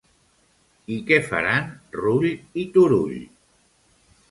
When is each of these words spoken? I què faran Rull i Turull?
I 0.95 0.97
què 1.09 1.19
faran 1.27 1.69
Rull 1.99 2.27
i 2.33 2.67
Turull? 2.79 3.15